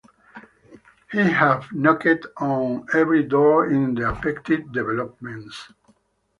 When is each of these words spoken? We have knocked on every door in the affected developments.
We 1.13 1.19
have 1.29 1.71
knocked 1.71 2.07
on 2.37 2.87
every 2.91 3.21
door 3.21 3.67
in 3.69 3.93
the 3.93 4.09
affected 4.09 4.71
developments. 4.71 5.71